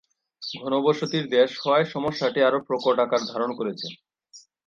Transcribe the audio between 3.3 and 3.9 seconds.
ধারণ করেছে।